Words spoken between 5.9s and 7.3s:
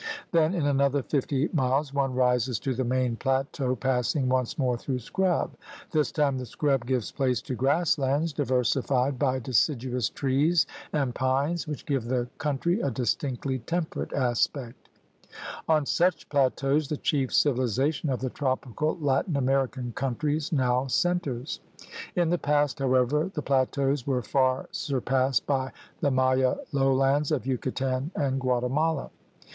This time the scrub gives